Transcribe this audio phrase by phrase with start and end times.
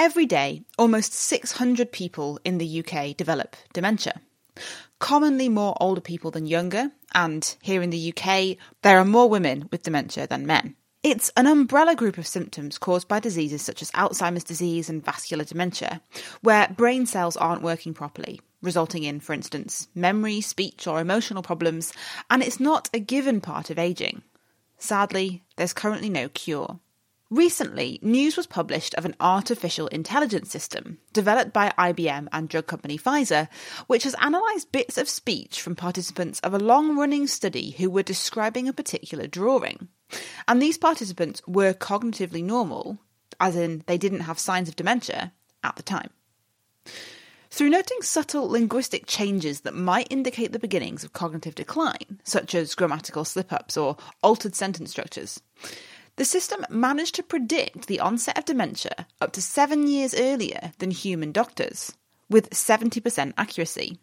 [0.00, 4.20] Every day, almost 600 people in the UK develop dementia.
[5.00, 9.68] Commonly more older people than younger, and here in the UK, there are more women
[9.72, 10.76] with dementia than men.
[11.02, 15.44] It's an umbrella group of symptoms caused by diseases such as Alzheimer's disease and vascular
[15.44, 16.00] dementia,
[16.42, 21.92] where brain cells aren't working properly, resulting in, for instance, memory, speech, or emotional problems,
[22.30, 24.22] and it's not a given part of ageing.
[24.78, 26.78] Sadly, there's currently no cure.
[27.30, 32.96] Recently, news was published of an artificial intelligence system developed by IBM and drug company
[32.96, 33.48] Pfizer,
[33.86, 38.02] which has analysed bits of speech from participants of a long running study who were
[38.02, 39.88] describing a particular drawing.
[40.46, 42.98] And these participants were cognitively normal,
[43.38, 46.08] as in they didn't have signs of dementia, at the time.
[47.50, 52.74] Through noting subtle linguistic changes that might indicate the beginnings of cognitive decline, such as
[52.74, 55.42] grammatical slip ups or altered sentence structures,
[56.18, 60.90] the system managed to predict the onset of dementia up to seven years earlier than
[60.90, 61.92] human doctors,
[62.28, 63.98] with 70% accuracy.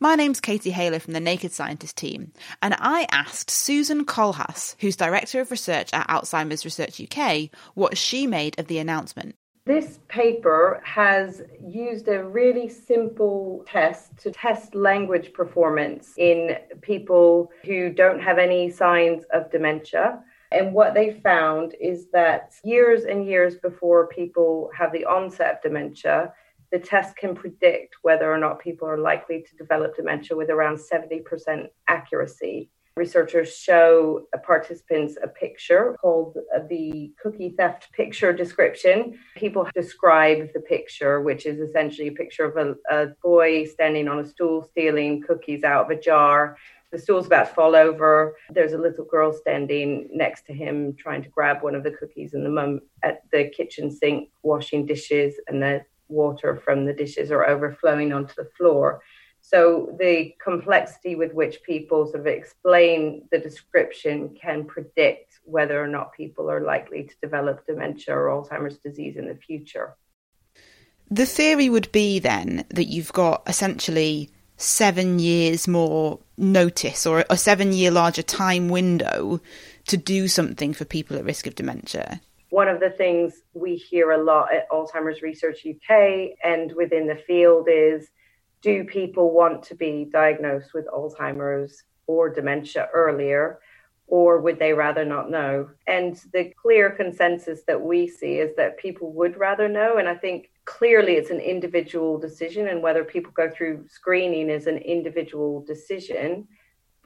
[0.00, 4.96] My name's Katie Haylor from the Naked Scientist team, and I asked Susan Kohlhaas, who's
[4.96, 9.36] Director of Research at Alzheimer's Research UK, what she made of the announcement.
[9.64, 17.90] This paper has used a really simple test to test language performance in people who
[17.90, 20.20] don't have any signs of dementia
[20.52, 25.62] and what they found is that years and years before people have the onset of
[25.62, 26.32] dementia,
[26.72, 30.78] the test can predict whether or not people are likely to develop dementia with around
[30.78, 32.70] 70% accuracy.
[32.96, 36.34] Researchers show participants a picture called
[36.70, 39.18] the cookie theft picture description.
[39.36, 44.20] People describe the picture, which is essentially a picture of a, a boy standing on
[44.20, 46.56] a stool stealing cookies out of a jar
[46.92, 48.36] the stool's about to fall over.
[48.50, 52.34] There's a little girl standing next to him trying to grab one of the cookies,
[52.34, 57.30] and the mum at the kitchen sink washing dishes, and the water from the dishes
[57.30, 59.02] are overflowing onto the floor.
[59.40, 65.86] So the complexity with which people sort of explain the description can predict whether or
[65.86, 69.94] not people are likely to develop dementia or Alzheimer's disease in the future.
[71.08, 77.36] The theory would be then that you've got essentially seven years more notice or a
[77.36, 79.40] seven year larger time window
[79.86, 82.20] to do something for people at risk of dementia?
[82.50, 87.16] One of the things we hear a lot at Alzheimer's Research UK and within the
[87.26, 88.08] field is
[88.62, 93.58] do people want to be diagnosed with Alzheimer's or dementia earlier?
[94.08, 95.68] Or would they rather not know?
[95.86, 99.96] And the clear consensus that we see is that people would rather know.
[99.98, 104.66] And I think clearly it's an individual decision and whether people go through screening is
[104.66, 106.46] an individual decision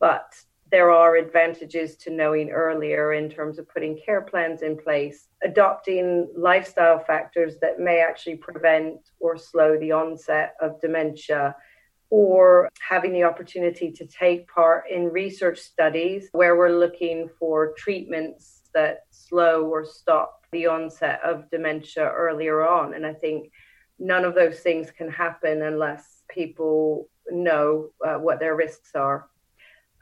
[0.00, 0.34] but
[0.72, 6.28] there are advantages to knowing earlier in terms of putting care plans in place adopting
[6.36, 11.54] lifestyle factors that may actually prevent or slow the onset of dementia
[12.10, 18.62] or having the opportunity to take part in research studies where we're looking for treatments
[18.74, 22.94] that slow or stop the onset of dementia earlier on.
[22.94, 23.52] And I think
[23.98, 29.28] none of those things can happen unless people know uh, what their risks are.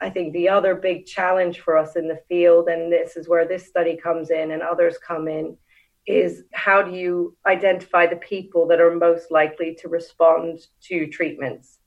[0.01, 3.47] I think the other big challenge for us in the field, and this is where
[3.47, 5.57] this study comes in and others come in,
[6.07, 11.78] is how do you identify the people that are most likely to respond to treatments?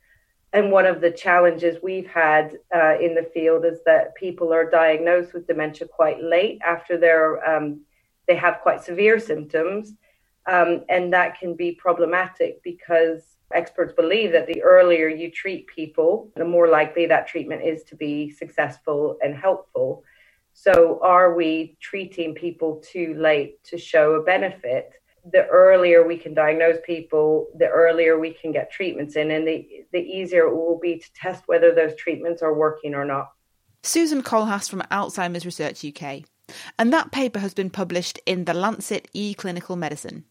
[0.53, 4.69] And one of the challenges we've had uh, in the field is that people are
[4.69, 7.81] diagnosed with dementia quite late after they're um,
[8.29, 9.95] they have quite severe symptoms.
[10.47, 16.31] Um, and that can be problematic because experts believe that the earlier you treat people,
[16.37, 20.05] the more likely that treatment is to be successful and helpful.
[20.55, 24.93] So, are we treating people too late to show a benefit?
[25.31, 29.85] The earlier we can diagnose people, the earlier we can get treatments in, and the,
[29.93, 33.31] the easier it will be to test whether those treatments are working or not.
[33.85, 36.23] Susan Kohlhaas from Alzheimer's Research UK.
[36.79, 40.25] And that paper has been published in The Lancet eClinical Medicine.